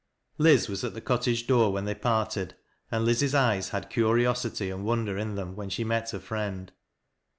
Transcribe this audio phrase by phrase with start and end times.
[0.39, 2.55] Liz was at the cottage door when they pai ted,
[2.89, 6.71] and Liz's eyes had curiosity and wouder'in them when she met Ler friend.